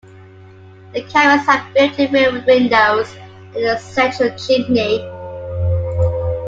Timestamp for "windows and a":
2.11-3.77